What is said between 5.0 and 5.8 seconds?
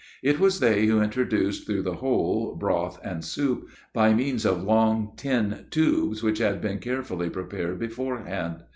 tin